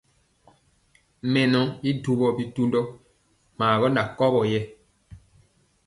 [1.31, 2.79] Mɛnɔ i ɗuwɔ bitundɔ
[3.57, 4.59] maa gɔ na kɔwɔ yɛ.